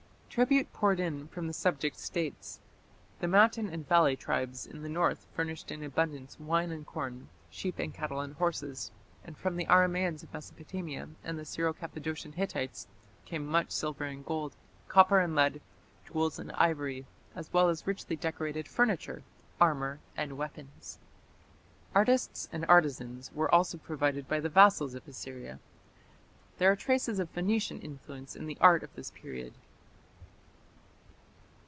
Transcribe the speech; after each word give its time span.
Tribute 0.33 0.71
poured 0.71 1.01
in 1.01 1.27
from 1.27 1.47
the 1.47 1.51
subject 1.53 1.97
States. 1.97 2.61
The 3.19 3.27
mountain 3.27 3.67
and 3.67 3.85
valley 3.85 4.15
tribes 4.15 4.65
in 4.65 4.81
the 4.81 4.87
north 4.87 5.27
furnished 5.33 5.71
in 5.71 5.83
abundance 5.83 6.39
wine 6.39 6.71
and 6.71 6.85
corn, 6.87 7.27
sheep 7.49 7.79
and 7.79 7.93
cattle 7.93 8.21
and 8.21 8.35
horses, 8.35 8.91
and 9.25 9.37
from 9.37 9.57
the 9.57 9.65
Aramaeans 9.65 10.23
of 10.23 10.31
Mesopotamia 10.31 11.09
and 11.25 11.37
the 11.37 11.43
Syro 11.43 11.73
Cappadocian 11.73 12.31
Hittites 12.31 12.87
came 13.25 13.45
much 13.45 13.71
silver 13.71 14.05
and 14.05 14.25
gold, 14.25 14.55
copper 14.87 15.19
and 15.19 15.35
lead, 15.35 15.59
jewels 16.07 16.39
and 16.39 16.53
ivory, 16.53 17.05
as 17.35 17.51
well 17.51 17.67
as 17.67 17.85
richly 17.85 18.15
decorated 18.15 18.69
furniture, 18.69 19.23
armour 19.59 19.99
and 20.15 20.37
weapons. 20.37 20.97
Artists 21.93 22.47
and 22.53 22.63
artisans 22.69 23.33
were 23.33 23.53
also 23.53 23.77
provided 23.77 24.29
by 24.29 24.39
the 24.39 24.47
vassals 24.47 24.93
of 24.93 25.05
Assyria. 25.09 25.59
There 26.57 26.71
are 26.71 26.77
traces 26.77 27.19
of 27.19 27.29
Phoenician 27.31 27.81
influence 27.81 28.33
in 28.33 28.45
the 28.45 28.57
art 28.61 28.81
of 28.81 28.95
this 28.95 29.11
period. 29.11 29.53